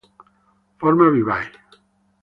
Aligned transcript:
Forma 0.79 1.11
vivai. 1.17 1.45